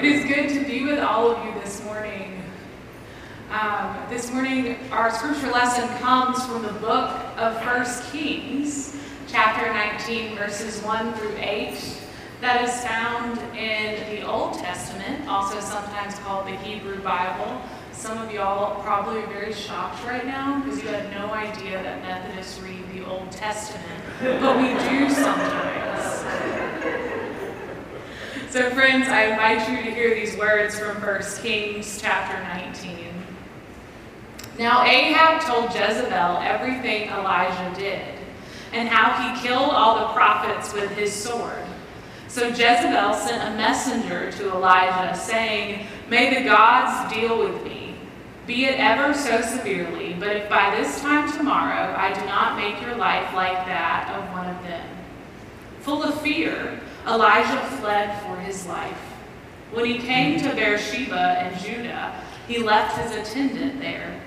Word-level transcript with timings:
It 0.00 0.06
is 0.06 0.24
good 0.24 0.48
to 0.58 0.64
be 0.64 0.82
with 0.86 0.98
all 0.98 1.30
of 1.30 1.44
you 1.44 1.52
this 1.60 1.84
morning. 1.84 2.42
Um, 3.50 3.98
this 4.08 4.32
morning, 4.32 4.78
our 4.90 5.10
scripture 5.10 5.50
lesson 5.50 5.86
comes 5.98 6.42
from 6.46 6.62
the 6.62 6.72
book 6.72 7.10
of 7.36 7.62
First 7.62 8.10
Kings, 8.10 8.96
chapter 9.28 9.70
19, 9.70 10.38
verses 10.38 10.82
1 10.84 11.12
through 11.16 11.36
8. 11.36 11.76
That 12.40 12.66
is 12.66 12.82
found 12.82 13.40
in 13.54 14.16
the 14.16 14.26
Old 14.26 14.54
Testament, 14.54 15.28
also 15.28 15.60
sometimes 15.60 16.18
called 16.20 16.46
the 16.46 16.56
Hebrew 16.56 17.02
Bible. 17.02 17.60
Some 17.92 18.16
of 18.16 18.32
y'all 18.32 18.82
probably 18.82 19.20
are 19.20 19.26
very 19.26 19.52
shocked 19.52 20.02
right 20.06 20.24
now 20.24 20.60
because 20.60 20.82
you 20.82 20.88
had 20.88 21.10
no 21.10 21.30
idea 21.34 21.82
that 21.82 22.00
Methodists 22.00 22.58
read 22.60 22.90
the 22.94 23.04
Old 23.04 23.30
Testament, 23.30 24.02
but 24.22 24.56
we 24.56 24.68
do 24.68 25.10
sometimes. 25.10 26.09
So, 28.50 28.68
friends, 28.70 29.06
I 29.06 29.26
invite 29.26 29.70
you 29.70 29.76
to 29.76 29.94
hear 29.94 30.12
these 30.12 30.36
words 30.36 30.76
from 30.76 31.00
1 31.00 31.22
Kings 31.40 32.00
chapter 32.02 32.36
19. 32.58 33.14
Now, 34.58 34.82
Ahab 34.82 35.40
told 35.42 35.72
Jezebel 35.72 36.38
everything 36.38 37.10
Elijah 37.10 37.72
did, 37.78 38.18
and 38.72 38.88
how 38.88 39.12
he 39.22 39.40
killed 39.46 39.70
all 39.70 40.00
the 40.00 40.12
prophets 40.12 40.72
with 40.72 40.90
his 40.90 41.12
sword. 41.12 41.62
So 42.26 42.48
Jezebel 42.48 43.14
sent 43.14 43.54
a 43.54 43.56
messenger 43.56 44.32
to 44.32 44.50
Elijah, 44.50 45.16
saying, 45.16 45.86
May 46.08 46.34
the 46.34 46.44
gods 46.44 47.14
deal 47.14 47.38
with 47.38 47.62
me, 47.62 47.94
be 48.48 48.64
it 48.64 48.80
ever 48.80 49.14
so 49.14 49.42
severely, 49.42 50.16
but 50.18 50.34
if 50.34 50.50
by 50.50 50.74
this 50.74 51.00
time 51.00 51.30
tomorrow 51.30 51.94
I 51.96 52.12
do 52.12 52.26
not 52.26 52.56
make 52.56 52.82
your 52.82 52.96
life 52.96 53.32
like 53.32 53.64
that 53.66 54.12
of 54.12 54.28
one 54.32 54.52
of 54.52 54.60
them. 54.64 54.88
Full 55.82 56.02
of 56.02 56.20
fear, 56.20 56.80
Elijah 57.06 57.60
fled 57.76 58.20
for 58.22 58.36
his 58.36 58.66
life. 58.66 58.98
When 59.72 59.84
he 59.84 59.98
came 59.98 60.40
to 60.40 60.54
Beersheba 60.54 61.38
and 61.38 61.58
Judah, 61.60 62.22
he 62.46 62.58
left 62.58 62.98
his 62.98 63.12
attendant 63.12 63.80
there. 63.80 64.20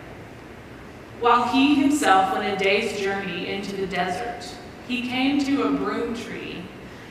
While 1.19 1.47
he 1.49 1.75
himself 1.75 2.33
went 2.33 2.53
a 2.53 2.63
day's 2.63 2.99
journey 2.99 3.47
into 3.47 3.75
the 3.75 3.87
desert, 3.87 4.49
he 4.87 5.07
came 5.07 5.43
to 5.45 5.63
a 5.63 5.71
broom 5.71 6.15
tree 6.15 6.63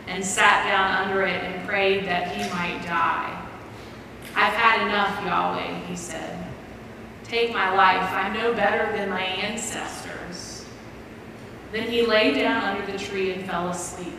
and 0.06 0.24
sat 0.24 0.66
down 0.66 1.06
under 1.06 1.22
it 1.22 1.42
and 1.44 1.66
prayed 1.68 2.04
that 2.06 2.28
he 2.28 2.42
might 2.50 2.84
die. 2.84 3.38
I've 4.34 4.54
had 4.54 4.86
enough, 4.86 5.24
Yahweh, 5.24 5.86
he 5.86 5.96
said. 5.96 6.46
Take 7.24 7.52
my 7.52 7.74
life. 7.74 8.10
I'm 8.12 8.34
no 8.34 8.52
better 8.52 8.90
than 8.96 9.08
my 9.08 9.22
ancestors. 9.22 10.66
Then 11.70 11.88
he 11.90 12.04
lay 12.04 12.34
down 12.34 12.62
under 12.62 12.92
the 12.92 12.98
tree 12.98 13.32
and 13.32 13.46
fell 13.46 13.68
asleep. 13.68 14.18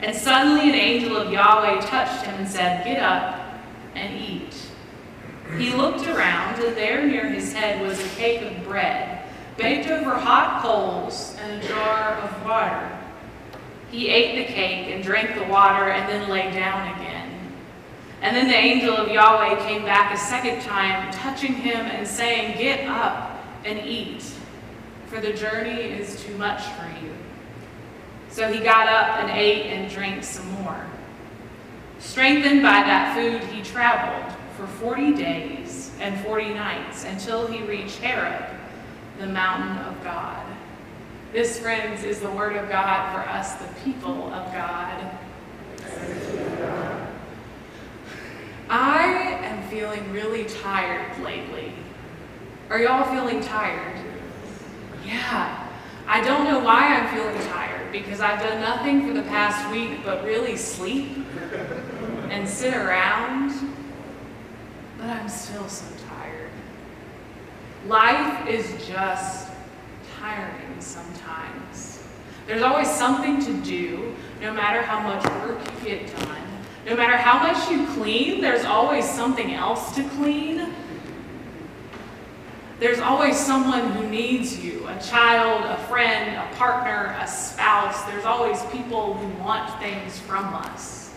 And 0.00 0.14
suddenly 0.14 0.68
an 0.68 0.74
angel 0.74 1.16
of 1.16 1.32
Yahweh 1.32 1.80
touched 1.82 2.24
him 2.24 2.34
and 2.36 2.48
said, 2.48 2.84
Get 2.84 3.02
up 3.02 3.40
and 3.94 4.20
eat. 4.20 4.54
He 5.56 5.72
looked 5.72 6.06
around, 6.06 6.62
and 6.62 6.76
there 6.76 7.04
near 7.06 7.28
his 7.28 7.52
head 7.52 7.80
was 7.80 7.98
a 7.98 8.08
cake 8.10 8.42
of 8.42 8.64
bread, 8.64 9.24
baked 9.56 9.88
over 9.88 10.14
hot 10.14 10.62
coals, 10.62 11.36
and 11.40 11.62
a 11.62 11.68
jar 11.68 12.14
of 12.16 12.44
water. 12.44 12.98
He 13.90 14.08
ate 14.08 14.46
the 14.46 14.52
cake 14.52 14.94
and 14.94 15.02
drank 15.02 15.34
the 15.34 15.50
water, 15.50 15.90
and 15.90 16.08
then 16.08 16.28
lay 16.28 16.50
down 16.52 16.94
again. 16.96 17.28
And 18.20 18.36
then 18.36 18.48
the 18.48 18.54
angel 18.54 18.94
of 18.96 19.08
Yahweh 19.08 19.66
came 19.66 19.82
back 19.84 20.12
a 20.12 20.18
second 20.18 20.60
time, 20.62 21.10
touching 21.12 21.54
him 21.54 21.86
and 21.86 22.06
saying, 22.06 22.58
Get 22.58 22.88
up 22.88 23.42
and 23.64 23.78
eat, 23.80 24.22
for 25.06 25.20
the 25.20 25.32
journey 25.32 25.80
is 25.80 26.22
too 26.22 26.36
much 26.36 26.62
for 26.62 26.86
you. 27.02 27.14
So 28.38 28.46
he 28.52 28.60
got 28.60 28.88
up 28.88 29.18
and 29.18 29.36
ate 29.36 29.66
and 29.66 29.90
drank 29.90 30.22
some 30.22 30.48
more. 30.62 30.86
Strengthened 31.98 32.62
by 32.62 32.84
that 32.84 33.16
food, 33.16 33.42
he 33.52 33.64
traveled 33.64 34.32
for 34.56 34.64
40 34.78 35.14
days 35.14 35.90
and 35.98 36.16
40 36.20 36.54
nights 36.54 37.04
until 37.04 37.48
he 37.48 37.64
reached 37.64 37.98
Horeb, 37.98 38.44
the 39.18 39.26
mountain 39.26 39.78
of 39.78 40.04
God. 40.04 40.46
This, 41.32 41.58
friends, 41.58 42.04
is 42.04 42.20
the 42.20 42.30
word 42.30 42.54
of 42.54 42.68
God 42.68 43.12
for 43.12 43.28
us, 43.28 43.54
the 43.54 43.66
people 43.82 44.32
of 44.32 44.52
God. 44.52 45.10
I 48.70 49.02
am 49.42 49.68
feeling 49.68 50.12
really 50.12 50.44
tired 50.44 51.18
lately. 51.24 51.72
Are 52.70 52.78
y'all 52.78 53.12
feeling 53.12 53.42
tired? 53.42 53.98
Yeah. 55.04 55.68
I 56.06 56.22
don't 56.22 56.44
know 56.44 56.60
why 56.60 56.86
I'm 56.86 57.12
feeling 57.12 57.48
tired 57.48 57.77
because 57.92 58.20
I've 58.20 58.40
done 58.40 58.60
nothing 58.60 59.06
for 59.06 59.14
the 59.14 59.22
past 59.22 59.70
week 59.72 60.00
but 60.04 60.24
really 60.24 60.56
sleep 60.56 61.24
and 62.30 62.48
sit 62.48 62.74
around, 62.74 63.52
but 64.98 65.06
I'm 65.06 65.28
still 65.28 65.68
so 65.68 65.86
tired. 66.08 66.50
Life 67.86 68.46
is 68.48 68.86
just 68.86 69.50
tiring 70.18 70.80
sometimes. 70.80 72.04
There's 72.46 72.62
always 72.62 72.90
something 72.90 73.40
to 73.44 73.52
do, 73.62 74.14
no 74.40 74.52
matter 74.52 74.82
how 74.82 75.00
much 75.00 75.24
work 75.42 75.58
you 75.84 75.90
get 75.96 76.16
done. 76.16 76.42
No 76.86 76.96
matter 76.96 77.16
how 77.16 77.38
much 77.38 77.70
you 77.70 77.86
clean, 77.88 78.40
there's 78.40 78.64
always 78.64 79.08
something 79.08 79.52
else 79.52 79.94
to 79.96 80.02
clean. 80.10 80.72
There's 82.78 83.00
always 83.00 83.36
someone 83.36 83.90
who 83.90 84.08
needs 84.08 84.62
you 84.62 84.86
a 84.86 84.96
child, 85.00 85.64
a 85.64 85.82
friend, 85.88 86.36
a 86.36 86.56
partner, 86.56 87.16
a 87.20 87.26
spouse. 87.26 88.04
There's 88.04 88.24
always 88.24 88.62
people 88.66 89.14
who 89.14 89.42
want 89.42 89.68
things 89.80 90.20
from 90.20 90.44
us. 90.54 91.12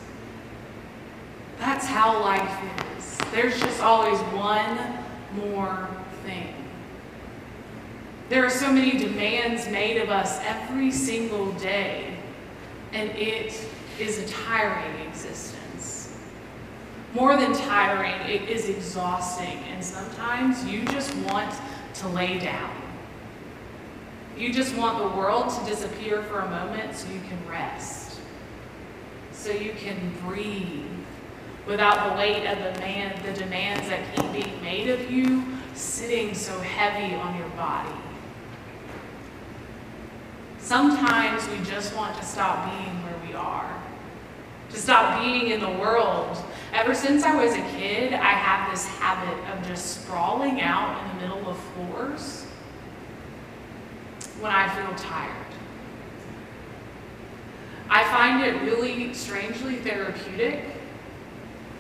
That's 1.59 1.85
how 1.85 2.19
life 2.19 2.59
is. 2.97 3.17
There's 3.31 3.59
just 3.59 3.79
always 3.81 4.19
one 4.33 4.97
more 5.35 5.87
thing. 6.25 6.55
There 8.29 8.43
are 8.43 8.49
so 8.49 8.71
many 8.71 8.97
demands 8.97 9.67
made 9.67 10.01
of 10.01 10.09
us 10.09 10.39
every 10.43 10.89
single 10.89 11.51
day, 11.53 12.17
and 12.91 13.11
it 13.11 13.53
is 13.99 14.17
a 14.17 14.27
tiring 14.27 15.07
existence. 15.07 15.50
More 17.13 17.35
than 17.35 17.53
tiring, 17.53 18.13
it 18.29 18.47
is 18.47 18.69
exhausting, 18.69 19.59
and 19.71 19.83
sometimes 19.83 20.65
you 20.65 20.85
just 20.85 21.13
want 21.17 21.53
to 21.95 22.07
lay 22.07 22.39
down. 22.39 22.71
You 24.37 24.53
just 24.53 24.75
want 24.75 24.97
the 24.97 25.17
world 25.17 25.49
to 25.49 25.65
disappear 25.65 26.23
for 26.23 26.39
a 26.39 26.49
moment 26.49 26.95
so 26.95 27.09
you 27.09 27.19
can 27.27 27.37
rest, 27.49 28.19
so 29.33 29.51
you 29.51 29.73
can 29.73 30.13
breathe 30.25 30.85
without 31.67 32.09
the 32.09 32.17
weight 32.17 32.47
of 32.47 32.57
the, 32.57 32.79
man, 32.79 33.13
the 33.23 33.33
demands 33.33 33.89
that 33.89 33.99
keep 34.15 34.31
being 34.31 34.61
made 34.63 34.89
of 34.89 35.11
you 35.11 35.43
sitting 35.73 36.33
so 36.33 36.57
heavy 36.61 37.13
on 37.13 37.37
your 37.37 37.49
body. 37.49 37.93
Sometimes 40.59 41.47
we 41.49 41.63
just 41.65 41.93
want 41.95 42.15
to 42.17 42.23
stop 42.23 42.65
being 42.71 43.03
where 43.03 43.27
we 43.27 43.33
are, 43.33 43.69
to 44.69 44.77
stop 44.77 45.21
being 45.21 45.51
in 45.51 45.59
the 45.59 45.69
world. 45.69 46.37
Ever 46.73 46.95
since 46.95 47.23
I 47.23 47.35
was 47.35 47.53
a 47.53 47.61
kid, 47.77 48.13
I 48.13 48.31
have 48.31 48.71
this 48.71 48.87
habit 48.87 49.37
of 49.51 49.67
just 49.67 50.01
sprawling 50.01 50.61
out 50.61 51.01
in 51.01 51.17
the 51.17 51.27
middle 51.27 51.49
of 51.49 51.57
floors 51.57 52.45
when 54.39 54.51
I 54.51 54.69
feel 54.73 54.95
tired. 54.95 55.35
I 57.89 58.05
find 58.05 58.41
it 58.43 58.61
really 58.61 59.13
strangely 59.13 59.75
therapeutic. 59.75 60.63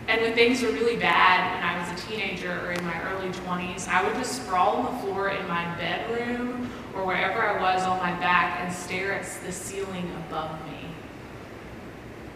And 0.09 0.19
when 0.21 0.33
things 0.33 0.61
were 0.61 0.71
really 0.71 0.97
bad 0.97 1.55
when 1.55 1.63
I 1.63 1.79
was 1.79 2.03
a 2.03 2.07
teenager 2.07 2.51
or 2.65 2.73
in 2.73 2.83
my 2.83 3.01
early 3.03 3.29
20s, 3.29 3.87
I 3.87 4.03
would 4.03 4.15
just 4.15 4.43
sprawl 4.43 4.75
on 4.75 4.93
the 4.93 5.01
floor 5.03 5.29
in 5.29 5.47
my 5.47 5.63
bedroom 5.75 6.69
or 6.93 7.05
wherever 7.05 7.41
I 7.41 7.61
was 7.61 7.83
on 7.83 7.97
my 7.99 8.11
back 8.19 8.59
and 8.59 8.73
stare 8.73 9.13
at 9.13 9.25
the 9.45 9.53
ceiling 9.53 10.11
above 10.27 10.51
me. 10.65 10.85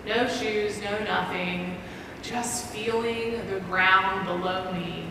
No 0.05 0.25
shoes, 0.29 0.79
no 0.81 0.97
nothing, 1.03 1.75
just 2.27 2.67
feeling 2.67 3.45
the 3.49 3.59
ground 3.61 4.25
below 4.25 4.71
me, 4.73 5.05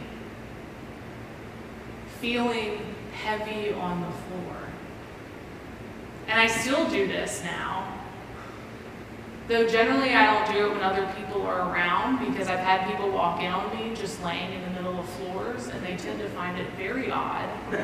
feeling 2.20 2.80
heavy 3.12 3.72
on 3.72 4.00
the 4.00 4.10
floor. 4.10 4.56
And 6.26 6.40
I 6.40 6.46
still 6.46 6.88
do 6.88 7.06
this 7.06 7.42
now. 7.44 7.90
Though 9.46 9.68
generally 9.68 10.14
I 10.14 10.24
don't 10.32 10.54
do 10.54 10.66
it 10.66 10.70
when 10.70 10.82
other 10.82 11.06
people 11.18 11.42
are 11.42 11.70
around 11.70 12.26
because 12.26 12.48
I've 12.48 12.60
had 12.60 12.90
people 12.90 13.10
walk 13.10 13.42
in 13.42 13.52
on 13.52 13.76
me 13.76 13.94
just 13.94 14.22
laying 14.24 14.52
in 14.52 14.62
the 14.62 14.70
middle 14.70 14.98
of 14.98 15.06
floors 15.10 15.66
and 15.68 15.84
they 15.84 15.96
tend 15.96 16.18
to 16.20 16.28
find 16.30 16.58
it 16.58 16.66
very 16.78 17.10
odd. 17.10 17.46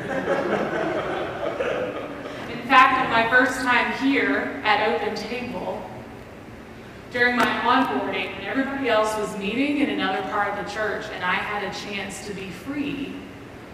in 2.49 2.67
fact, 2.67 3.05
on 3.05 3.11
my 3.11 3.29
first 3.29 3.61
time 3.61 3.93
here 4.03 4.59
at 4.63 4.89
Open 4.89 5.13
Table, 5.15 5.90
during 7.11 7.35
my 7.35 7.45
onboarding, 7.45 8.33
when 8.35 8.45
everybody 8.45 8.89
else 8.89 9.15
was 9.17 9.37
meeting 9.37 9.79
in 9.79 9.89
another 9.89 10.21
part 10.29 10.57
of 10.57 10.65
the 10.65 10.71
church 10.71 11.05
and 11.13 11.23
I 11.23 11.33
had 11.33 11.63
a 11.63 11.73
chance 11.79 12.25
to 12.27 12.33
be 12.33 12.49
free 12.49 13.13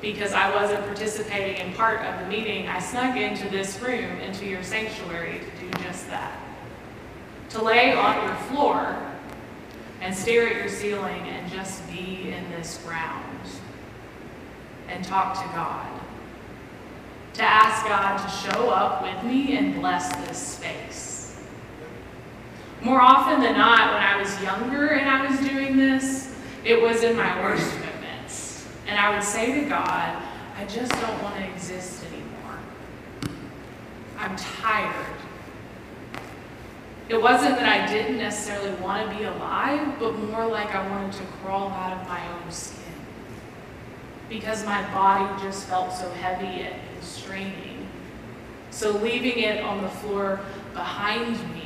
because 0.01 0.33
I 0.33 0.53
wasn't 0.53 0.85
participating 0.85 1.65
in 1.65 1.73
part 1.73 2.01
of 2.01 2.19
the 2.19 2.27
meeting, 2.27 2.67
I 2.67 2.79
snuck 2.79 3.15
into 3.15 3.49
this 3.49 3.79
room, 3.81 4.19
into 4.19 4.45
your 4.45 4.63
sanctuary 4.63 5.39
to 5.39 5.65
do 5.65 5.83
just 5.83 6.07
that 6.09 6.37
to 7.49 7.61
lay 7.61 7.93
on 7.93 8.25
your 8.25 8.35
floor 8.49 8.95
and 10.01 10.15
stare 10.15 10.47
at 10.47 10.55
your 10.57 10.69
ceiling 10.69 11.21
and 11.21 11.51
just 11.51 11.87
be 11.89 12.31
in 12.31 12.49
this 12.51 12.79
ground 12.85 13.23
and 14.89 15.03
talk 15.03 15.33
to 15.41 15.55
God. 15.55 15.87
To 17.35 17.43
ask 17.43 17.85
God 17.85 18.17
to 18.17 18.51
show 18.51 18.69
up 18.69 19.03
with 19.03 19.23
me 19.23 19.57
and 19.57 19.75
bless 19.75 20.13
this 20.27 20.37
space. 20.37 21.06
More 22.81 23.01
often 23.01 23.41
than 23.41 23.57
not, 23.57 23.93
when 23.93 24.03
I 24.03 24.17
was 24.21 24.41
younger 24.41 24.87
and 24.89 25.09
I 25.09 25.29
was 25.29 25.39
doing 25.49 25.77
this, 25.77 26.33
it 26.63 26.81
was 26.81 27.03
in 27.03 27.17
my 27.17 27.41
worst 27.41 27.73
moments. 27.79 28.67
And 28.87 28.99
I 28.99 29.13
would 29.13 29.23
say 29.23 29.61
to 29.61 29.69
God, 29.69 30.21
I 30.57 30.65
just 30.65 30.91
don't 30.91 31.23
want 31.23 31.35
to 31.37 31.47
exist 31.49 32.03
anymore. 32.05 32.59
I'm 34.19 34.35
tired. 34.35 35.15
It 37.09 37.21
wasn't 37.21 37.55
that 37.55 37.67
I 37.67 37.91
didn't 37.91 38.17
necessarily 38.17 38.71
want 38.81 39.09
to 39.09 39.17
be 39.17 39.23
alive, 39.23 39.97
but 39.97 40.17
more 40.19 40.45
like 40.45 40.75
I 40.75 40.87
wanted 40.89 41.13
to 41.13 41.23
crawl 41.41 41.69
out 41.69 41.93
of 41.99 42.07
my 42.07 42.21
own 42.33 42.51
skin. 42.51 42.83
Because 44.29 44.65
my 44.65 44.81
body 44.93 45.41
just 45.41 45.67
felt 45.67 45.93
so 45.93 46.09
heavy 46.11 46.63
and 46.63 46.75
straining. 47.01 47.87
So 48.71 48.91
leaving 48.91 49.39
it 49.39 49.63
on 49.63 49.81
the 49.81 49.89
floor 49.89 50.41
behind 50.73 51.39
me 51.53 51.56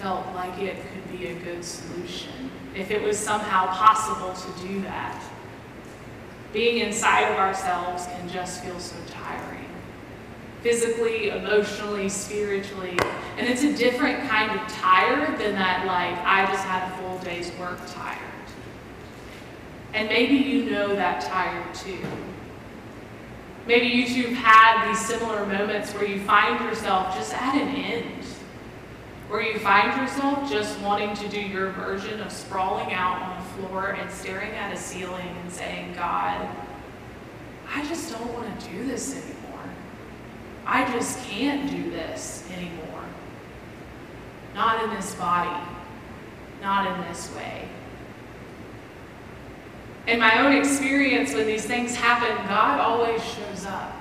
felt 0.00 0.26
like 0.34 0.58
it 0.58 0.76
could 0.76 1.18
be 1.18 1.28
a 1.28 1.34
good 1.34 1.64
solution. 1.64 2.50
If 2.74 2.90
it 2.90 3.02
was 3.02 3.18
somehow 3.18 3.66
possible 3.66 4.32
to 4.32 4.66
do 4.66 4.82
that. 4.82 5.22
Being 6.52 6.86
inside 6.86 7.22
of 7.22 7.38
ourselves 7.38 8.06
can 8.06 8.28
just 8.28 8.62
feel 8.62 8.78
so 8.78 8.96
tiring 9.08 9.66
physically, 10.66 11.28
emotionally, 11.28 12.08
spiritually. 12.08 12.98
And 13.38 13.46
it's 13.46 13.62
a 13.62 13.72
different 13.72 14.28
kind 14.28 14.58
of 14.58 14.66
tired 14.66 15.38
than 15.38 15.54
that, 15.54 15.86
like, 15.86 16.18
I 16.26 16.44
just 16.50 16.64
had 16.64 16.90
a 16.90 16.96
full 16.96 17.18
day's 17.18 17.52
work 17.56 17.78
tired. 17.86 18.18
And 19.94 20.08
maybe 20.08 20.34
you 20.34 20.68
know 20.68 20.96
that 20.96 21.20
tired 21.20 21.72
too. 21.72 22.04
Maybe 23.68 23.86
you 23.86 24.06
two 24.08 24.34
have 24.34 24.44
had 24.44 24.88
these 24.88 25.06
similar 25.06 25.46
moments 25.46 25.92
where 25.94 26.04
you 26.04 26.20
find 26.22 26.58
yourself 26.64 27.14
just 27.16 27.32
at 27.32 27.54
an 27.54 27.68
end, 27.68 28.24
where 29.28 29.42
you 29.42 29.58
find 29.58 30.00
yourself 30.00 30.48
just 30.50 30.78
wanting 30.80 31.14
to 31.16 31.28
do 31.28 31.40
your 31.40 31.70
version 31.72 32.20
of 32.20 32.30
sprawling 32.30 32.92
out 32.92 33.20
on 33.22 33.36
the 33.36 33.68
floor 33.68 33.90
and 33.90 34.10
staring 34.10 34.52
at 34.52 34.72
a 34.72 34.76
ceiling 34.76 35.36
and 35.42 35.52
saying, 35.52 35.94
God, 35.94 36.48
I 37.74 37.84
just 37.86 38.12
don't 38.12 38.32
want 38.34 38.60
to 38.60 38.68
do 38.68 38.86
this 38.86 39.14
anymore. 39.14 39.70
I 40.64 40.90
just 40.92 41.24
can't 41.24 41.68
do 41.68 41.90
this 41.90 42.48
anymore. 42.52 43.04
Not 44.54 44.84
in 44.84 44.90
this 44.90 45.14
body, 45.16 45.64
not 46.62 46.86
in 46.86 47.08
this 47.08 47.34
way. 47.34 47.68
In 50.06 50.20
my 50.20 50.38
own 50.38 50.52
experience, 50.52 51.34
when 51.34 51.46
these 51.46 51.66
things 51.66 51.96
happen, 51.96 52.36
God 52.46 52.78
always 52.78 53.22
shows 53.24 53.66
up. 53.66 53.92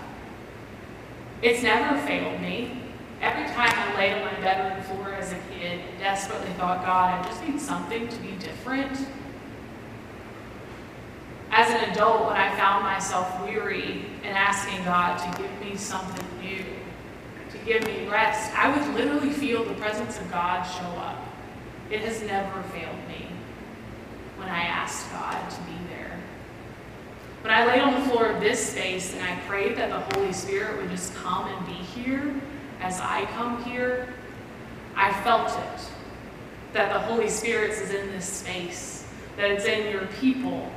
It's 1.41 1.63
never 1.63 1.99
failed 2.05 2.39
me. 2.41 2.84
Every 3.21 3.45
time 3.53 3.71
I 3.73 3.97
laid 3.97 4.13
on 4.13 4.25
my 4.25 4.39
bedroom 4.41 4.83
floor 4.83 5.13
as 5.13 5.31
a 5.31 5.39
kid 5.51 5.79
and 5.79 5.99
desperately 5.99 6.51
thought, 6.53 6.85
God, 6.85 7.19
I 7.19 7.27
just 7.27 7.43
need 7.43 7.59
something 7.59 8.07
to 8.07 8.17
be 8.17 8.31
different. 8.33 9.07
As 11.51 11.69
an 11.71 11.89
adult, 11.91 12.27
when 12.27 12.35
I 12.35 12.53
found 12.57 12.83
myself 12.83 13.41
weary 13.41 14.05
and 14.23 14.37
asking 14.37 14.83
God 14.83 15.17
to 15.17 15.41
give 15.41 15.61
me 15.61 15.77
something 15.77 16.25
new, 16.41 16.65
to 17.51 17.57
give 17.65 17.85
me 17.85 18.07
rest, 18.09 18.53
I 18.57 18.75
would 18.75 18.95
literally 18.95 19.31
feel 19.31 19.63
the 19.63 19.73
presence 19.75 20.19
of 20.19 20.29
God 20.29 20.63
show 20.63 20.99
up. 20.99 21.25
It 21.89 22.01
has 22.01 22.21
never 22.23 22.61
failed 22.63 23.07
me 23.07 23.27
when 24.37 24.49
I 24.49 24.63
asked 24.63 25.09
God 25.11 25.49
to 25.49 25.61
be 25.61 25.77
there. 25.89 26.19
When 27.41 27.53
I 27.53 27.65
laid 27.65 27.81
on 27.81 27.93
the 27.93 28.09
floor 28.09 28.25
of 28.25 28.41
this 28.41 28.71
space 28.71 29.13
and 29.13 29.23
I 29.23 29.39
prayed 29.47 29.77
that 29.77 29.89
the 29.89 30.17
Holy 30.17 30.33
Spirit 30.33 30.81
would 30.81 30.89
just 30.89 31.15
come 31.15 31.47
and 31.47 31.65
be 31.65 31.73
here 31.73 32.35
as 32.81 32.99
I 33.01 33.25
come 33.33 33.63
here, 33.63 34.13
I 34.95 35.11
felt 35.23 35.49
it. 35.49 35.91
That 36.73 36.91
the 36.91 36.99
Holy 36.99 37.29
Spirit 37.29 37.71
is 37.71 37.91
in 37.93 38.07
this 38.11 38.25
space, 38.25 39.07
that 39.37 39.49
it's 39.49 39.65
in 39.65 39.91
your 39.91 40.07
people, 40.19 40.69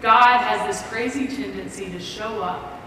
God 0.00 0.38
has 0.38 0.66
this 0.66 0.88
crazy 0.88 1.26
tendency 1.26 1.90
to 1.90 2.00
show 2.00 2.42
up 2.42 2.80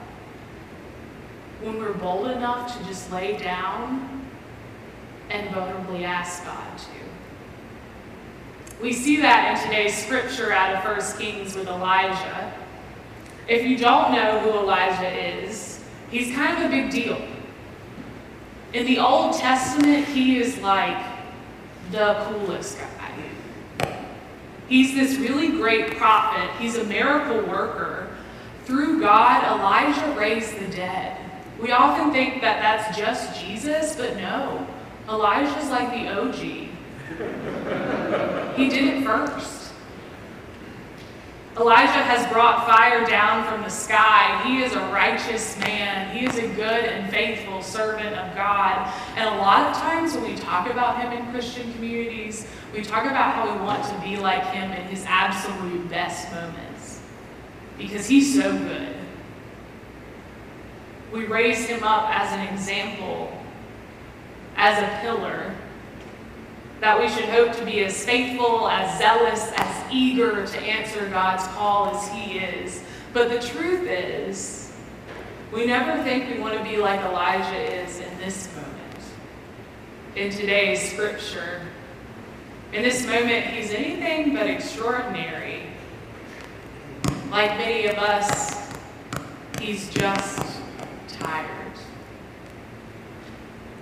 when 1.62 1.78
we're 1.78 1.94
bold 1.94 2.32
enough 2.32 2.76
to 2.78 2.84
just 2.86 3.12
lay 3.12 3.38
down 3.38 4.28
and 5.30 5.48
vulnerably 5.50 6.04
ask 6.04 6.44
God 6.44 6.78
to. 6.78 6.88
We 8.82 8.94
see 8.94 9.18
that 9.22 9.56
in 9.56 9.64
today's 9.64 9.96
scripture 9.96 10.52
out 10.52 10.76
of 10.76 10.84
1 10.84 11.20
Kings 11.20 11.56
with 11.56 11.68
Elijah. 11.68 12.54
If 13.48 13.64
you 13.66 13.78
don't 13.78 14.12
know 14.12 14.40
who 14.40 14.50
Elijah 14.60 15.10
is, 15.10 15.43
he's 16.14 16.34
kind 16.34 16.64
of 16.64 16.66
a 16.66 16.70
big 16.70 16.92
deal. 16.92 17.20
In 18.72 18.86
the 18.86 19.00
Old 19.00 19.36
Testament, 19.36 20.08
he 20.08 20.40
is 20.40 20.60
like 20.60 21.04
the 21.92 22.24
coolest 22.28 22.78
guy. 22.78 22.90
He's 24.70 24.96
this 24.96 25.18
really 25.18 25.50
great 25.50 25.98
prophet. 25.98 26.50
He's 26.60 26.78
a 26.78 26.84
miracle 26.86 27.42
worker. 27.48 28.16
Through 28.66 29.02
God, 29.02 29.44
Elijah 29.44 30.18
raised 30.18 30.58
the 30.58 30.68
dead. 30.68 31.20
We 31.62 31.72
often 31.72 32.12
think 32.12 32.42
that 32.42 32.62
that's 32.62 32.98
just 32.98 33.40
Jesus, 33.40 33.96
but 33.96 34.16
no. 34.18 34.66
Elijah's 35.10 35.70
like 35.70 35.92
the 35.92 36.08
OG. 36.20 36.36
he 38.56 38.70
did 38.70 38.96
it 38.96 39.04
first. 39.06 39.63
Elijah 41.56 41.92
has 41.92 42.32
brought 42.34 42.66
fire 42.66 43.06
down 43.06 43.48
from 43.48 43.62
the 43.62 43.70
sky. 43.70 44.42
He 44.44 44.64
is 44.64 44.74
a 44.74 44.80
righteous 44.92 45.56
man. 45.60 46.16
He 46.16 46.26
is 46.26 46.36
a 46.38 46.48
good 46.56 46.86
and 46.86 47.12
faithful 47.12 47.62
servant 47.62 48.16
of 48.16 48.36
God. 48.36 48.92
And 49.16 49.30
a 49.30 49.38
lot 49.38 49.68
of 49.68 49.78
times 49.78 50.16
when 50.16 50.24
we 50.24 50.36
talk 50.36 50.68
about 50.68 51.00
him 51.00 51.12
in 51.12 51.32
Christian 51.32 51.72
communities, 51.74 52.48
we 52.74 52.82
talk 52.82 53.06
about 53.06 53.36
how 53.36 53.54
we 53.54 53.64
want 53.64 53.84
to 53.84 54.02
be 54.02 54.18
like 54.18 54.44
him 54.48 54.72
in 54.72 54.88
his 54.88 55.06
absolute 55.08 55.88
best 55.90 56.32
moments 56.32 57.02
because 57.78 58.08
he's 58.08 58.36
so 58.36 58.58
good. 58.58 58.96
We 61.12 61.26
raise 61.26 61.68
him 61.68 61.84
up 61.84 62.10
as 62.10 62.34
an 62.34 62.52
example, 62.52 63.32
as 64.56 64.82
a 64.82 65.02
pillar, 65.02 65.54
that 66.80 67.00
we 67.00 67.08
should 67.08 67.30
hope 67.30 67.56
to 67.58 67.66
be 67.66 67.84
as 67.84 68.04
faithful, 68.04 68.68
as 68.68 68.98
zealous, 68.98 69.52
as 69.56 69.73
eager 69.94 70.46
to 70.46 70.60
answer 70.60 71.08
God's 71.10 71.46
call 71.54 71.96
as 71.96 72.08
he 72.10 72.40
is. 72.40 72.84
But 73.14 73.30
the 73.30 73.40
truth 73.40 73.88
is, 73.88 74.74
we 75.52 75.66
never 75.68 76.02
think 76.04 76.34
we 76.34 76.42
want 76.42 76.58
to 76.58 76.64
be 76.64 76.78
like 76.78 77.00
Elijah 77.02 77.84
is 77.84 78.00
in 78.00 78.18
this 78.18 78.50
moment. 78.56 78.72
In 80.16 80.32
today's 80.32 80.92
scripture, 80.92 81.62
in 82.72 82.82
this 82.82 83.06
moment, 83.06 83.46
he's 83.46 83.72
anything 83.72 84.34
but 84.34 84.48
extraordinary. 84.48 85.68
Like 87.30 87.52
many 87.58 87.86
of 87.86 87.98
us, 87.98 88.74
he's 89.60 89.90
just 89.94 90.42
tired. 91.08 91.74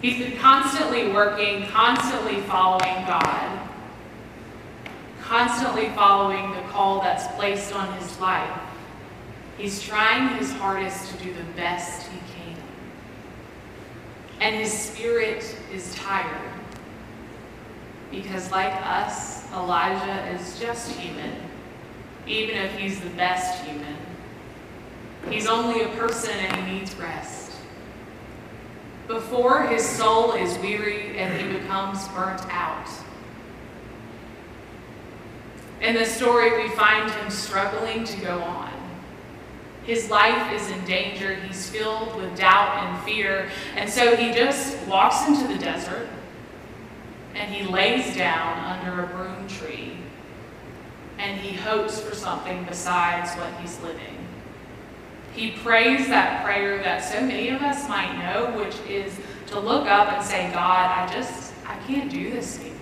He's 0.01 0.17
been 0.17 0.37
constantly 0.39 1.11
working, 1.11 1.67
constantly 1.67 2.41
following 2.41 3.05
God, 3.05 3.69
constantly 5.31 5.87
following 5.91 6.51
the 6.51 6.61
call 6.63 6.99
that's 6.99 7.25
placed 7.37 7.73
on 7.73 7.97
his 7.97 8.19
life. 8.19 8.59
He's 9.57 9.81
trying 9.81 10.37
his 10.37 10.51
hardest 10.51 11.09
to 11.09 11.23
do 11.23 11.33
the 11.33 11.45
best 11.55 12.05
he 12.09 12.17
can. 12.33 12.57
And 14.41 14.57
his 14.57 14.73
spirit 14.73 15.57
is 15.73 15.95
tired 15.95 16.51
because 18.11 18.51
like 18.51 18.73
us, 18.85 19.49
Elijah 19.53 20.27
is 20.35 20.59
just 20.59 20.91
human, 20.97 21.33
even 22.27 22.57
if 22.57 22.77
he's 22.77 22.99
the 22.99 23.11
best 23.11 23.63
human. 23.63 23.95
He's 25.29 25.47
only 25.47 25.83
a 25.83 25.89
person 25.95 26.31
and 26.31 26.67
he 26.67 26.79
needs 26.79 26.93
rest. 26.97 27.53
Before 29.07 29.65
his 29.65 29.87
soul 29.87 30.33
is 30.33 30.57
weary 30.57 31.17
and 31.17 31.33
he 31.39 31.57
becomes 31.57 32.05
burnt 32.09 32.41
out. 32.49 32.89
In 35.81 35.95
the 35.95 36.05
story, 36.05 36.63
we 36.63 36.69
find 36.75 37.09
him 37.11 37.29
struggling 37.31 38.03
to 38.03 38.21
go 38.21 38.39
on. 38.39 38.71
His 39.83 40.11
life 40.11 40.53
is 40.53 40.69
in 40.69 40.85
danger. 40.85 41.33
He's 41.33 41.69
filled 41.69 42.15
with 42.15 42.37
doubt 42.37 42.83
and 42.83 43.03
fear. 43.03 43.49
And 43.75 43.89
so 43.89 44.15
he 44.15 44.31
just 44.31 44.77
walks 44.87 45.27
into 45.27 45.47
the 45.47 45.57
desert 45.57 46.07
and 47.33 47.51
he 47.51 47.65
lays 47.65 48.15
down 48.15 48.79
under 48.79 49.03
a 49.03 49.07
broom 49.07 49.47
tree 49.47 49.97
and 51.17 51.39
he 51.39 51.55
hopes 51.55 51.99
for 51.99 52.15
something 52.15 52.63
besides 52.65 53.31
what 53.35 53.51
he's 53.59 53.79
living. 53.81 54.17
He 55.33 55.51
prays 55.51 56.07
that 56.07 56.43
prayer 56.43 56.81
that 56.83 56.99
so 56.99 57.21
many 57.21 57.49
of 57.49 57.61
us 57.61 57.87
might 57.87 58.17
know, 58.17 58.57
which 58.57 58.75
is 58.89 59.17
to 59.47 59.59
look 59.59 59.87
up 59.87 60.11
and 60.11 60.23
say, 60.23 60.51
God, 60.51 60.91
I 60.91 61.11
just, 61.13 61.53
I 61.65 61.77
can't 61.87 62.11
do 62.11 62.31
this 62.31 62.59
anymore. 62.59 62.80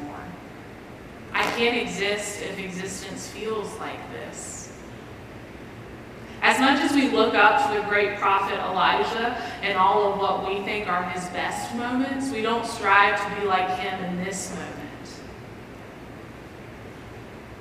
Can't 1.59 1.75
exist 1.75 2.41
if 2.41 2.57
existence 2.57 3.27
feels 3.27 3.77
like 3.79 3.99
this. 4.13 4.71
As 6.41 6.57
much 6.57 6.79
as 6.79 6.93
we 6.93 7.09
look 7.09 7.35
up 7.35 7.67
to 7.67 7.81
the 7.81 7.85
great 7.89 8.17
prophet 8.17 8.57
Elijah 8.59 9.35
and 9.61 9.77
all 9.77 10.13
of 10.13 10.19
what 10.19 10.47
we 10.47 10.63
think 10.63 10.87
are 10.87 11.03
his 11.09 11.25
best 11.31 11.75
moments, 11.75 12.31
we 12.31 12.41
don't 12.41 12.65
strive 12.65 13.21
to 13.21 13.41
be 13.41 13.45
like 13.45 13.77
him 13.77 14.01
in 14.05 14.23
this 14.23 14.51
moment. 14.51 15.19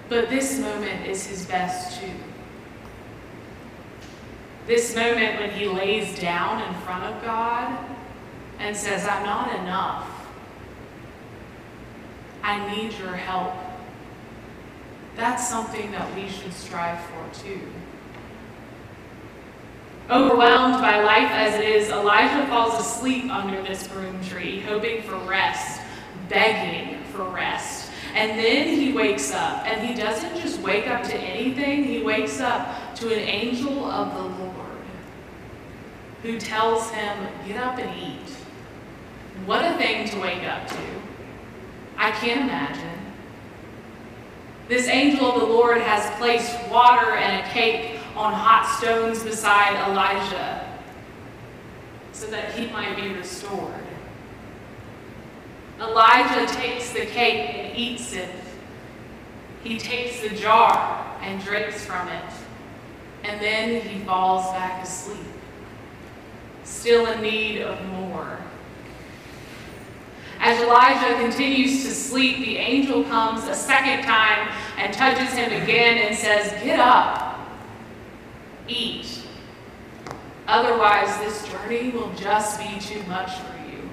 But 0.09 0.31
this 0.31 0.61
moment 0.61 1.05
is 1.05 1.27
his 1.27 1.45
best 1.47 2.01
too. 2.01 2.15
This 4.69 4.95
moment 4.95 5.41
when 5.41 5.51
he 5.51 5.67
lays 5.67 6.17
down 6.21 6.63
in 6.63 6.81
front 6.83 7.03
of 7.03 7.21
God 7.25 7.77
and 8.61 8.77
says, 8.77 9.09
I'm 9.09 9.27
not 9.27 9.59
enough. 9.59 10.09
I 12.45 12.77
need 12.77 12.93
your 12.93 13.17
help. 13.17 13.55
That's 15.19 15.49
something 15.49 15.91
that 15.91 16.15
we 16.15 16.29
should 16.29 16.53
strive 16.53 17.01
for 17.01 17.43
too. 17.43 17.61
Overwhelmed 20.09 20.81
by 20.81 21.03
life 21.03 21.31
as 21.33 21.57
it 21.57 21.69
is, 21.69 21.89
Elijah 21.91 22.47
falls 22.47 22.81
asleep 22.81 23.29
under 23.29 23.61
this 23.63 23.89
broom 23.89 24.25
tree, 24.25 24.61
hoping 24.61 25.03
for 25.03 25.17
rest, 25.29 25.83
begging 26.29 27.03
for 27.07 27.25
rest. 27.25 27.91
And 28.15 28.39
then 28.39 28.69
he 28.69 28.93
wakes 28.93 29.33
up, 29.33 29.67
and 29.67 29.85
he 29.85 29.93
doesn't 30.01 30.41
just 30.41 30.61
wake 30.61 30.87
up 30.87 31.03
to 31.03 31.17
anything, 31.17 31.83
he 31.83 32.01
wakes 32.01 32.41
up 32.41 32.95
to 32.95 33.13
an 33.13 33.19
angel 33.19 33.87
of 33.87 34.15
the 34.15 34.23
Lord 34.23 34.55
who 36.23 36.39
tells 36.39 36.91
him, 36.91 37.27
Get 37.45 37.61
up 37.61 37.77
and 37.79 38.01
eat. 38.01 38.35
What 39.47 39.65
a 39.65 39.77
thing 39.79 40.09
to 40.11 40.21
wake 40.21 40.45
up 40.45 40.69
to. 40.69 40.79
I 41.97 42.13
can't 42.13 42.43
imagine. 42.43 42.98
This 44.69 44.87
angel 44.87 45.33
of 45.33 45.41
the 45.41 45.47
Lord 45.47 45.81
has 45.81 46.15
placed 46.19 46.55
water 46.69 47.15
and 47.15 47.43
a 47.43 47.49
cake 47.51 47.99
on 48.15 48.35
hot 48.35 48.77
stones 48.79 49.23
beside 49.23 49.91
Elijah 49.91 50.79
so 52.13 52.27
that 52.27 52.53
he 52.53 52.67
might 52.67 52.95
be 52.95 53.09
restored. 53.15 53.73
Elijah 55.81 56.53
takes 56.53 56.93
the 56.93 57.07
cake 57.07 57.55
and 57.55 57.79
eats 57.79 58.13
it. 58.13 58.29
He 59.63 59.79
takes 59.79 60.21
the 60.21 60.37
jar 60.37 61.17
and 61.23 61.43
drinks 61.43 61.87
from 61.87 62.09
it. 62.09 62.33
And 63.25 63.41
then 63.41 63.81
he 63.81 64.05
falls 64.05 64.53
back 64.53 64.85
asleep, 64.85 65.19
still 66.65 67.07
in 67.07 67.23
need 67.23 67.63
of 67.63 67.83
more. 67.87 68.39
As 70.49 70.63
Elijah 70.63 71.21
continues 71.21 71.85
to 71.85 71.91
sleep, 71.91 72.39
the 72.39 72.57
angel 72.57 73.05
comes 73.05 73.47
a 73.49 73.55
second 73.55 74.03
time 74.03 74.49
and 74.79 74.95
touches 74.95 75.35
him 75.35 75.53
again 75.63 75.99
and 75.99 76.17
says, 76.17 76.51
Get 76.65 76.81
up, 76.81 77.39
eat. 78.67 79.25
Otherwise, 80.47 81.19
this 81.19 81.47
journey 81.49 81.91
will 81.91 82.11
just 82.15 82.59
be 82.59 82.81
too 82.81 83.03
much 83.03 83.31
for 83.41 83.59
you. 83.71 83.91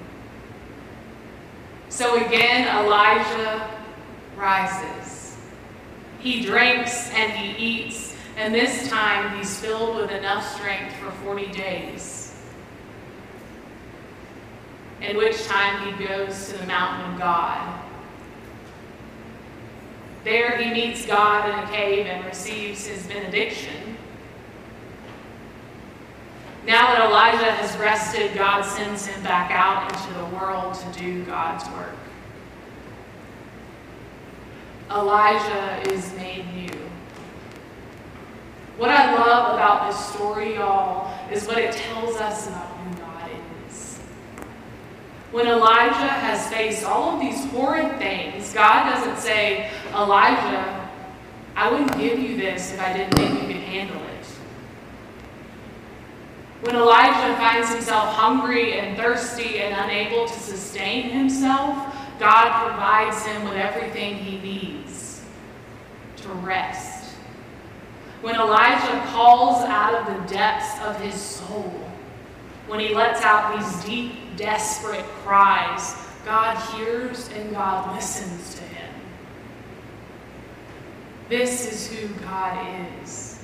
So 1.89 2.25
again, 2.25 2.85
Elijah 2.85 3.69
rises. 4.37 5.35
He 6.19 6.45
drinks 6.45 7.09
and 7.11 7.33
he 7.33 7.81
eats, 7.81 8.15
and 8.37 8.55
this 8.55 8.87
time 8.87 9.37
he's 9.37 9.59
filled 9.59 9.97
with 9.97 10.09
enough 10.09 10.55
strength 10.55 10.95
for 11.01 11.11
40 11.25 11.51
days 11.51 12.24
in 15.01 15.17
which 15.17 15.45
time 15.45 15.93
he 15.93 16.05
goes 16.05 16.49
to 16.49 16.57
the 16.57 16.65
mountain 16.65 17.13
of 17.13 17.19
God. 17.19 17.81
There 20.23 20.57
he 20.57 20.71
meets 20.73 21.05
God 21.05 21.49
in 21.49 21.59
a 21.59 21.71
cave 21.71 22.07
and 22.07 22.25
receives 22.25 22.87
his 22.87 23.05
benediction. 23.05 23.97
Now 26.65 26.93
that 26.93 27.07
Elijah 27.07 27.51
has 27.51 27.77
rested, 27.77 28.33
God 28.33 28.63
sends 28.63 29.05
him 29.05 29.21
back 29.21 29.51
out 29.51 29.91
into 29.91 30.13
the 30.17 30.25
world 30.35 30.73
to 30.73 30.99
do 30.99 31.23
God's 31.25 31.69
work. 31.75 31.93
Elijah 34.89 35.91
is 35.91 36.11
made 36.13 36.45
new. 36.55 36.79
What 38.77 38.89
I 38.89 39.13
love 39.13 39.53
about 39.53 39.91
this 39.91 40.05
story, 40.07 40.55
y'all, 40.55 41.13
is 41.31 41.47
what 41.47 41.59
it 41.59 41.71
tells 41.71 42.15
us 42.17 42.47
about 42.47 42.75
when 45.35 45.47
Elijah 45.47 46.07
has 46.07 46.47
faced 46.47 46.85
all 46.85 47.15
of 47.15 47.19
these 47.19 47.43
horrid 47.51 47.97
things, 47.97 48.53
God 48.53 48.89
doesn't 48.89 49.17
say, 49.17 49.69
Elijah, 49.93 50.89
I 51.57 51.69
wouldn't 51.69 51.97
give 51.97 52.17
you 52.17 52.37
this 52.37 52.71
if 52.71 52.79
I 52.79 52.93
didn't 52.93 53.15
think 53.15 53.41
you 53.41 53.47
could 53.47 53.63
handle 53.63 54.01
it. 54.01 54.25
When 56.61 56.77
Elijah 56.77 57.35
finds 57.35 57.69
himself 57.69 58.15
hungry 58.15 58.79
and 58.79 58.95
thirsty 58.95 59.59
and 59.59 59.75
unable 59.77 60.25
to 60.25 60.39
sustain 60.39 61.09
himself, 61.09 61.93
God 62.17 62.69
provides 62.69 63.25
him 63.25 63.43
with 63.43 63.57
everything 63.57 64.15
he 64.15 64.37
needs 64.37 65.21
to 66.15 66.29
rest. 66.29 67.13
When 68.21 68.35
Elijah 68.35 69.05
calls 69.07 69.65
out 69.65 69.95
of 69.95 70.05
the 70.15 70.33
depths 70.33 70.79
of 70.85 70.97
his 71.01 71.13
soul, 71.13 71.73
when 72.67 72.79
he 72.79 72.95
lets 72.95 73.21
out 73.21 73.59
these 73.59 73.83
deep 73.83 74.24
desperate 74.37 75.05
cries, 75.23 75.95
God 76.25 76.57
hears 76.73 77.29
and 77.29 77.51
God 77.51 77.95
listens 77.95 78.55
to 78.55 78.61
him. 78.61 78.93
This 81.29 81.71
is 81.71 81.87
who 81.87 82.07
God 82.21 82.67
is. 83.01 83.43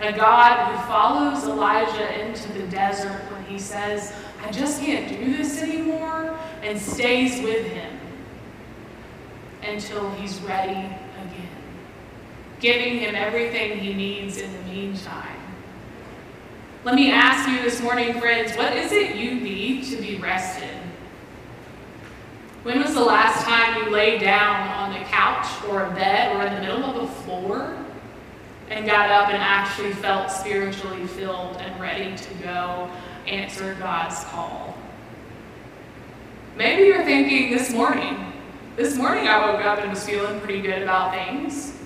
A 0.00 0.12
God 0.12 0.72
who 0.72 0.86
follows 0.86 1.44
Elijah 1.44 2.20
into 2.20 2.52
the 2.52 2.66
desert 2.68 3.22
when 3.30 3.44
he 3.44 3.58
says, 3.58 4.12
I 4.44 4.50
just 4.50 4.80
can't 4.82 5.08
do 5.08 5.36
this 5.36 5.62
anymore, 5.62 6.36
and 6.62 6.80
stays 6.80 7.42
with 7.42 7.66
him 7.66 7.98
until 9.62 10.10
he's 10.12 10.40
ready 10.40 10.72
again, 10.72 11.48
giving 12.58 12.98
him 12.98 13.14
everything 13.14 13.78
he 13.78 13.94
needs 13.94 14.38
in 14.38 14.52
the 14.52 14.62
meantime. 14.64 15.41
Let 16.84 16.96
me 16.96 17.12
ask 17.12 17.48
you 17.48 17.62
this 17.62 17.80
morning, 17.80 18.18
friends, 18.18 18.56
what 18.56 18.76
is 18.76 18.90
it 18.90 19.14
you 19.14 19.36
need 19.36 19.84
to 19.84 19.96
be 19.98 20.16
rested? 20.16 20.76
When 22.64 22.80
was 22.80 22.94
the 22.94 23.04
last 23.04 23.44
time 23.44 23.84
you 23.84 23.90
laid 23.92 24.20
down 24.20 24.66
on 24.66 24.92
the 24.92 25.06
couch 25.06 25.46
or 25.68 25.84
a 25.84 25.90
bed 25.92 26.34
or 26.34 26.44
in 26.44 26.54
the 26.54 26.60
middle 26.60 26.84
of 26.84 27.08
a 27.08 27.12
floor 27.22 27.72
and 28.68 28.84
got 28.84 29.10
up 29.10 29.28
and 29.28 29.36
actually 29.36 29.92
felt 29.92 30.28
spiritually 30.28 31.06
filled 31.06 31.56
and 31.58 31.80
ready 31.80 32.16
to 32.16 32.34
go 32.42 32.90
answer 33.28 33.76
God's 33.78 34.24
call? 34.24 34.76
Maybe 36.56 36.82
you're 36.82 37.04
thinking 37.04 37.52
this 37.52 37.72
morning, 37.72 38.32
this 38.74 38.96
morning 38.96 39.28
I 39.28 39.52
woke 39.52 39.64
up 39.64 39.78
and 39.78 39.90
was 39.90 40.04
feeling 40.04 40.40
pretty 40.40 40.62
good 40.62 40.82
about 40.82 41.12
things. 41.14 41.78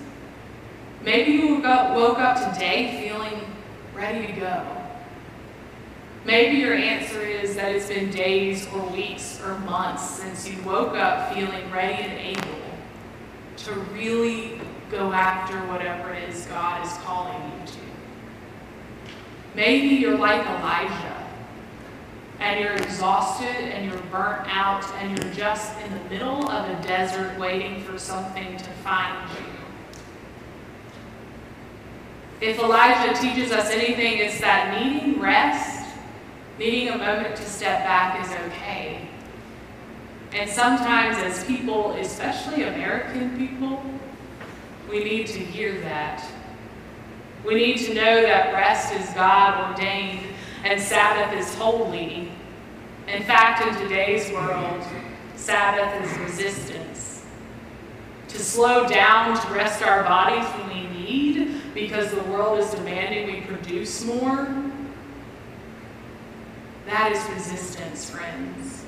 Maybe 1.03 1.33
you 1.33 1.53
woke 1.53 1.65
up, 1.65 1.95
woke 1.95 2.17
up 2.17 2.51
today 2.51 3.07
feeling 3.07 3.39
ready 3.93 4.25
to 4.25 4.33
go. 4.33 4.86
Maybe 6.27 6.57
your 6.57 6.73
answer 6.73 7.21
is 7.21 7.55
that 7.55 7.73
it's 7.73 7.87
been 7.87 8.11
days 8.11 8.67
or 8.73 8.81
weeks 8.89 9.41
or 9.45 9.57
months 9.59 10.03
since 10.03 10.45
you 10.45 10.61
woke 10.63 10.93
up 10.93 11.33
feeling 11.33 11.71
ready 11.71 12.03
and 12.03 12.19
able 12.19 12.59
to 13.55 13.71
really 13.93 14.59
go 14.91 15.13
after 15.13 15.55
whatever 15.71 16.13
it 16.13 16.27
is 16.27 16.45
God 16.47 16.85
is 16.85 16.91
calling 17.05 17.41
you 17.41 17.67
to. 17.67 17.79
Maybe 19.55 19.95
you're 19.95 20.17
like 20.17 20.45
Elijah 20.45 21.25
and 22.41 22.59
you're 22.59 22.75
exhausted 22.75 23.47
and 23.47 23.89
you're 23.89 24.03
burnt 24.11 24.53
out 24.53 24.83
and 24.95 25.17
you're 25.17 25.33
just 25.33 25.79
in 25.79 25.93
the 25.93 26.09
middle 26.09 26.51
of 26.51 26.69
a 26.69 26.83
desert 26.83 27.39
waiting 27.39 27.81
for 27.83 27.97
something 27.97 28.57
to 28.57 28.69
find 28.83 29.29
you. 29.29 29.45
If 32.49 32.59
Elijah 32.59 33.17
teaches 33.17 33.53
us 33.53 33.71
anything, 33.71 34.17
it's 34.17 34.41
that 34.41 34.83
needing 34.83 35.21
rest 35.21 35.76
Needing 36.59 36.89
a 36.89 36.97
moment 36.97 37.35
to 37.35 37.43
step 37.43 37.83
back 37.83 38.25
is 38.25 38.31
okay. 38.47 39.07
And 40.33 40.49
sometimes, 40.49 41.17
as 41.17 41.43
people, 41.45 41.93
especially 41.93 42.63
American 42.63 43.37
people, 43.37 43.81
we 44.89 45.03
need 45.03 45.27
to 45.27 45.39
hear 45.39 45.79
that. 45.81 46.25
We 47.45 47.55
need 47.55 47.77
to 47.85 47.93
know 47.93 48.21
that 48.21 48.53
rest 48.53 48.93
is 48.93 49.07
God 49.11 49.71
ordained 49.71 50.25
and 50.63 50.81
Sabbath 50.81 51.37
is 51.39 51.53
holy. 51.55 52.31
In 53.07 53.23
fact, 53.23 53.65
in 53.65 53.87
today's 53.87 54.31
world, 54.31 54.83
Sabbath 55.35 56.03
is 56.03 56.17
resistance. 56.17 57.23
To 58.29 58.39
slow 58.39 58.87
down, 58.87 59.39
to 59.39 59.53
rest 59.53 59.81
our 59.81 60.03
bodies 60.03 60.45
when 60.45 60.69
we 60.69 60.99
need, 60.99 61.61
because 61.73 62.11
the 62.11 62.23
world 62.23 62.59
is 62.59 62.69
demanding 62.71 63.33
we 63.33 63.41
produce 63.41 64.03
more, 64.03 64.47
that 66.87 67.11
is 67.11 67.29
resistance, 67.35 68.09
friends. 68.09 68.85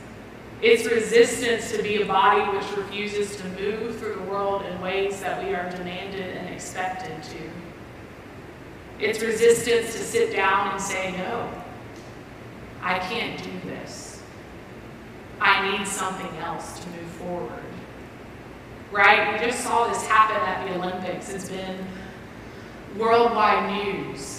It's 0.62 0.86
resistance 0.86 1.72
to 1.72 1.84
be 1.84 2.02
a 2.02 2.06
body 2.06 2.58
which 2.58 2.70
refuses 2.76 3.36
to 3.38 3.44
move 3.50 3.98
through 4.00 4.16
the 4.16 4.24
world 4.24 4.66
in 4.66 4.82
ways 4.82 5.20
that 5.22 5.44
we 5.44 5.54
are 5.54 5.70
demanded 5.70 6.36
and 6.36 6.50
expected 6.50 7.22
to. 7.24 9.04
It's 9.04 9.22
resistance 9.22 9.94
to 9.94 10.00
sit 10.00 10.36
down 10.36 10.72
and 10.72 10.82
say, 10.82 11.12
no, 11.18 11.50
I 12.82 13.00
can't 13.00 13.42
do 13.42 13.70
this. 13.70 14.22
I 15.42 15.78
need 15.78 15.88
something 15.88 16.38
else 16.40 16.80
to 16.80 16.90
move 16.90 17.10
forward. 17.12 17.64
Right? 18.92 19.34
We 19.34 19.46
just 19.46 19.64
saw 19.64 19.88
this 19.88 20.06
happen 20.08 20.38
at 20.38 20.68
the 20.68 20.76
Olympics. 20.76 21.30
It's 21.30 21.50
been 21.50 21.86
worldwide 22.98 23.86
news 23.86 24.39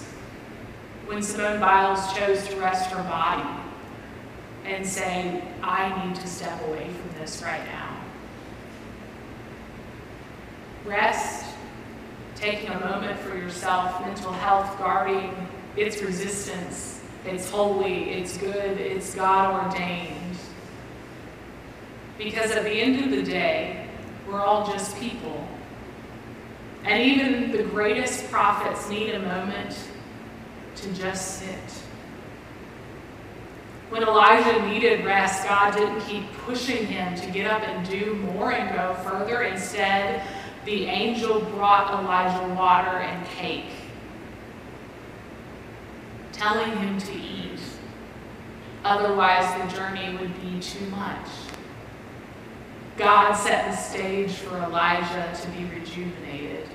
when 1.10 1.20
Simone 1.20 1.58
Biles 1.58 2.12
chose 2.12 2.46
to 2.46 2.56
rest 2.60 2.88
her 2.92 3.02
body 3.02 3.42
and 4.64 4.86
say, 4.86 5.42
I 5.60 6.06
need 6.06 6.14
to 6.14 6.26
step 6.28 6.62
away 6.68 6.88
from 6.88 7.18
this 7.18 7.42
right 7.42 7.64
now. 7.66 7.96
Rest, 10.84 11.46
taking 12.36 12.68
a 12.68 12.78
moment 12.78 13.18
for 13.18 13.36
yourself, 13.36 14.00
mental 14.02 14.30
health, 14.30 14.78
guarding 14.78 15.48
its 15.76 16.00
resistance. 16.00 17.00
It's 17.24 17.50
holy, 17.50 18.10
it's 18.10 18.36
good, 18.36 18.78
it's 18.78 19.12
God 19.12 19.66
ordained. 19.66 20.36
Because 22.18 22.52
at 22.52 22.62
the 22.62 22.70
end 22.70 23.04
of 23.04 23.10
the 23.10 23.24
day, 23.24 23.88
we're 24.28 24.40
all 24.40 24.64
just 24.64 24.96
people. 24.96 25.44
And 26.84 27.02
even 27.02 27.50
the 27.50 27.64
greatest 27.64 28.30
prophets 28.30 28.88
need 28.88 29.16
a 29.16 29.18
moment 29.18 29.76
to 30.80 30.92
just 30.94 31.38
sit. 31.40 31.84
When 33.90 34.02
Elijah 34.02 34.64
needed 34.66 35.04
rest, 35.04 35.46
God 35.48 35.74
didn't 35.74 36.00
keep 36.02 36.32
pushing 36.44 36.86
him 36.86 37.16
to 37.16 37.30
get 37.30 37.46
up 37.46 37.62
and 37.62 37.88
do 37.88 38.14
more 38.14 38.52
and 38.52 38.74
go 38.74 38.94
further. 39.02 39.42
Instead, 39.42 40.22
the 40.64 40.84
angel 40.84 41.40
brought 41.40 42.00
Elijah 42.00 42.54
water 42.54 42.98
and 42.98 43.26
cake, 43.26 43.72
telling 46.32 46.70
him 46.76 46.98
to 46.98 47.12
eat. 47.12 47.58
Otherwise, 48.84 49.60
the 49.60 49.76
journey 49.76 50.16
would 50.16 50.40
be 50.40 50.60
too 50.60 50.86
much. 50.86 51.26
God 52.96 53.32
set 53.32 53.70
the 53.70 53.76
stage 53.76 54.32
for 54.32 54.56
Elijah 54.58 55.32
to 55.42 55.48
be 55.48 55.64
rejuvenated. 55.64 56.68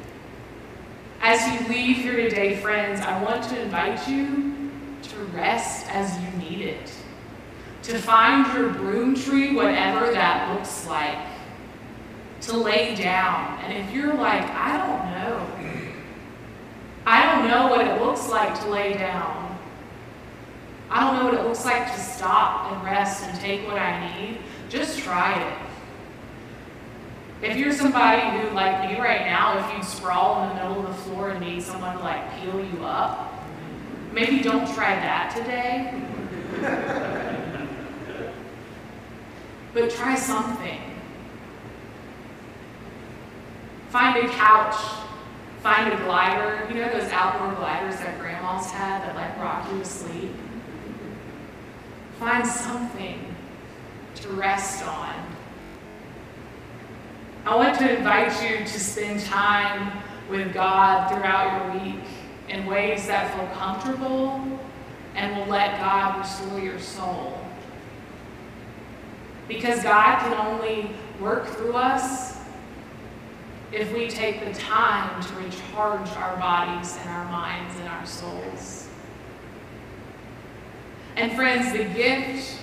As 1.27 1.41
you 1.51 1.67
leave 1.69 1.97
here 1.97 2.17
today, 2.17 2.55
friends, 2.55 3.01
I 3.01 3.19
want 3.23 3.41
to 3.45 3.59
invite 3.59 4.07
you 4.07 4.69
to 5.01 5.15
rest 5.33 5.87
as 5.89 6.15
you 6.19 6.29
need 6.37 6.61
it, 6.61 6.91
to 7.81 7.97
find 7.97 8.45
your 8.53 8.69
broom 8.69 9.15
tree, 9.15 9.55
whatever 9.55 10.11
that 10.11 10.53
looks 10.53 10.85
like, 10.85 11.17
to 12.41 12.55
lay 12.55 12.93
down. 12.93 13.59
And 13.63 13.73
if 13.73 13.91
you're 13.91 14.13
like, 14.13 14.43
I 14.43 14.77
don't 14.77 15.11
know, 15.17 15.91
I 17.07 17.25
don't 17.25 17.47
know 17.47 17.69
what 17.69 17.87
it 17.87 17.99
looks 18.03 18.29
like 18.29 18.53
to 18.59 18.69
lay 18.69 18.93
down. 18.93 19.57
I 20.91 20.99
don't 20.99 21.17
know 21.17 21.25
what 21.25 21.33
it 21.33 21.43
looks 21.43 21.65
like 21.65 21.91
to 21.91 21.99
stop 21.99 22.71
and 22.71 22.83
rest 22.83 23.23
and 23.23 23.39
take 23.39 23.65
what 23.65 23.79
I 23.79 24.15
need. 24.15 24.37
Just 24.69 24.99
try 24.99 25.41
it. 25.41 25.64
If 27.41 27.57
you're 27.57 27.73
somebody 27.73 28.21
who, 28.37 28.55
like 28.55 28.89
me 28.89 28.99
right 28.99 29.25
now, 29.25 29.59
if 29.59 29.77
you 29.77 29.83
sprawl 29.83 30.43
in 30.43 30.49
the 30.49 30.55
middle 30.55 30.85
of 30.85 30.87
the 30.87 31.03
floor 31.03 31.29
and 31.29 31.41
need 31.41 31.61
someone 31.61 31.97
to 31.97 32.03
like 32.03 32.39
peel 32.39 32.59
you 32.59 32.85
up, 32.85 33.33
maybe 34.13 34.41
don't 34.41 34.65
try 34.73 34.95
that 34.95 35.35
today. 35.35 36.01
but 39.73 39.91
try 39.91 40.15
something. 40.15 40.79
Find 43.89 44.25
a 44.25 44.29
couch, 44.29 44.75
find 45.61 45.93
a 45.93 45.97
glider. 46.03 46.65
You 46.69 46.75
know 46.75 46.89
those 46.89 47.11
outdoor 47.11 47.53
gliders 47.55 47.97
that 47.97 48.19
grandmas 48.19 48.71
had 48.71 49.01
that 49.01 49.15
like 49.15 49.37
rock 49.37 49.69
you 49.71 49.79
to 49.79 49.85
sleep? 49.85 50.31
Find 52.19 52.47
something 52.47 53.35
to 54.15 54.29
rest 54.29 54.85
on. 54.85 55.34
I 57.45 57.55
want 57.55 57.77
to 57.77 57.97
invite 57.97 58.31
you 58.41 58.65
to 58.65 58.79
spend 58.79 59.21
time 59.21 60.01
with 60.31 60.51
God 60.51 61.11
throughout 61.11 61.75
your 61.75 61.79
week 61.79 62.03
in 62.49 62.65
ways 62.65 63.05
that 63.05 63.35
feel 63.35 63.47
comfortable 63.55 64.41
and 65.13 65.37
will 65.37 65.45
let 65.45 65.79
God 65.79 66.17
restore 66.17 66.59
your 66.59 66.79
soul. 66.79 67.39
Because 69.47 69.83
God 69.83 70.21
can 70.21 70.33
only 70.33 70.89
work 71.19 71.45
through 71.45 71.73
us 71.73 72.35
if 73.71 73.93
we 73.93 74.07
take 74.07 74.43
the 74.43 74.59
time 74.59 75.21
to 75.21 75.35
recharge 75.35 76.09
our 76.17 76.37
bodies 76.37 76.97
and 76.99 77.09
our 77.11 77.25
minds 77.25 77.75
and 77.79 77.87
our 77.89 78.07
souls. 78.07 78.89
And 81.15 81.31
friends, 81.33 81.71
the 81.73 81.85
gift 81.93 82.57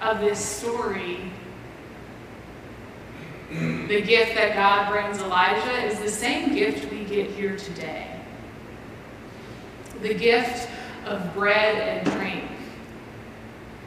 of 0.00 0.20
this 0.20 0.38
story 0.38 1.32
the 3.50 4.02
gift 4.02 4.34
that 4.34 4.54
God 4.54 4.90
brings 4.92 5.22
Elijah 5.22 5.86
is 5.86 5.98
the 6.00 6.10
same 6.10 6.54
gift 6.54 6.92
we 6.92 7.04
get 7.04 7.30
here 7.30 7.56
today. 7.56 8.20
The 10.02 10.12
gift 10.12 10.68
of 11.06 11.32
bread 11.32 11.76
and 11.76 12.12
drink, 12.18 12.44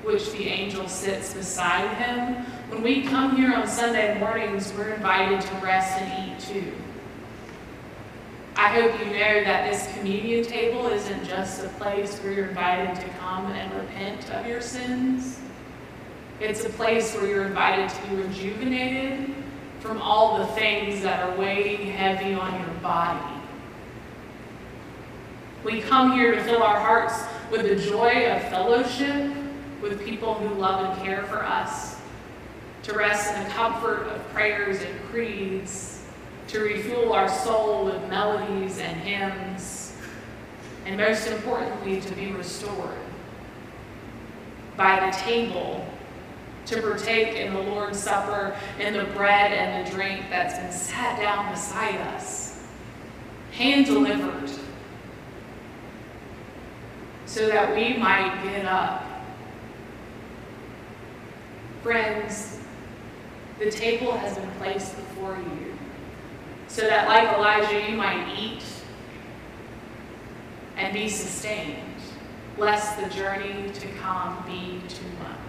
which 0.04 0.32
the 0.32 0.48
angel 0.48 0.88
sits 0.88 1.36
beside 1.36 1.96
him. 1.98 2.44
When 2.70 2.82
we 2.82 3.04
come 3.04 3.36
here 3.36 3.54
on 3.54 3.68
Sunday 3.68 4.18
mornings, 4.20 4.74
we're 4.76 4.94
invited 4.94 5.42
to 5.42 5.56
rest 5.58 6.02
and 6.02 6.32
eat 6.32 6.40
too. 6.40 6.74
I 8.56 8.70
hope 8.70 9.00
you 9.00 9.06
know 9.06 9.44
that 9.44 9.72
this 9.72 9.94
communion 9.96 10.44
table 10.44 10.88
isn't 10.88 11.26
just 11.26 11.64
a 11.64 11.70
place 11.70 12.18
where 12.20 12.34
you're 12.34 12.48
invited 12.48 12.96
to 12.96 13.10
come 13.20 13.46
and 13.52 13.74
repent 13.76 14.30
of 14.32 14.48
your 14.48 14.62
sins. 14.62 15.40
It's 16.40 16.66
a 16.66 16.70
place 16.70 17.14
where 17.16 17.28
you're 17.28 17.46
invited 17.46 17.90
to 17.90 18.08
be 18.08 18.16
rejuvenated 18.16 19.36
from 19.82 20.00
all 20.00 20.38
the 20.38 20.46
things 20.54 21.02
that 21.02 21.28
are 21.28 21.36
weighing 21.38 21.92
heavy 21.92 22.34
on 22.34 22.60
your 22.62 22.74
body. 22.82 23.42
We 25.64 25.82
come 25.82 26.14
here 26.14 26.34
to 26.36 26.44
fill 26.44 26.62
our 26.64 26.80
hearts 26.80 27.16
with 27.52 27.64
the 27.64 27.76
joy 27.76 28.32
of 28.32 28.42
fellowship 28.44 29.34
with 29.82 30.06
people 30.06 30.36
who 30.36 30.54
love 30.56 30.86
and 30.86 31.04
care 31.04 31.24
for 31.24 31.44
us, 31.44 31.98
to 32.84 32.94
rest 32.94 33.36
in 33.36 33.44
the 33.44 33.50
comfort 33.50 34.04
of 34.08 34.28
prayers 34.30 34.82
and 34.82 35.02
creeds, 35.06 36.04
to 36.48 36.60
refuel 36.60 37.14
our 37.14 37.28
soul 37.28 37.86
with 37.86 38.08
melodies 38.08 38.78
and 38.78 39.02
hymns, 39.02 39.94
and 40.86 40.98
most 40.98 41.28
importantly, 41.28 42.00
to 42.02 42.14
be 42.14 42.32
restored 42.32 42.98
by 44.78 45.10
the 45.10 45.18
table 45.18 45.86
to 46.72 46.82
partake 46.82 47.36
in 47.36 47.54
the 47.54 47.60
Lord's 47.60 48.00
Supper 48.00 48.56
in 48.80 48.94
the 48.94 49.04
bread 49.14 49.52
and 49.52 49.86
the 49.86 49.92
drink 49.92 50.30
that's 50.30 50.58
been 50.58 50.72
sat 50.72 51.20
down 51.20 51.52
beside 51.52 51.96
us, 52.14 52.64
hand 53.52 53.86
delivered, 53.86 54.50
so 57.26 57.48
that 57.48 57.76
we 57.76 57.98
might 57.98 58.42
get 58.44 58.66
up. 58.66 59.06
Friends, 61.84 62.60
the 63.60 63.70
table 63.70 64.14
has 64.14 64.38
been 64.38 64.52
placed 64.52 64.96
before 64.96 65.36
you, 65.38 65.78
so 66.70 66.84
that 66.84 67.10
like 67.10 67.38
Elijah, 67.38 67.92
you 67.92 67.98
might 67.98 68.34
eat 68.40 68.64
and 70.78 70.94
be 70.94 71.10
sustained, 71.10 71.78
lest 72.58 72.98
the 72.98 73.10
journey 73.10 73.70
to 73.74 73.88
come 74.00 74.42
be 74.48 74.80
too 74.88 75.06
much. 75.20 75.41